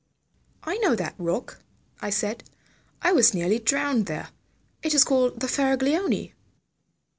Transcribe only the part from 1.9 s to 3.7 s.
I said. "I was nearly